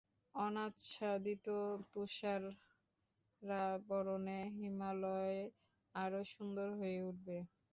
অনাচ্ছাদিত 0.35 1.47
তুষারাবরণে 1.91 2.59
হিমালয় 4.55 5.39
আরও 5.95 6.21
সুন্দর 6.33 6.67
হয়ে 6.79 6.99
উঠবে। 7.09 7.37